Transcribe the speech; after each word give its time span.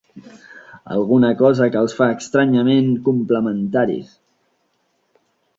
Alguna 0.95 1.29
cosa 1.41 1.67
que 1.75 1.79
els 1.85 1.93
fa 2.01 2.09
estranyament 2.15 2.89
complementaris. 3.11 4.17